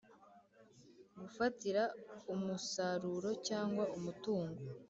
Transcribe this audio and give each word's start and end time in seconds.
Gufatira 1.19 1.83
umusaruro 2.33 3.29
cyangwa 3.47 3.83
umutungo 3.97 4.61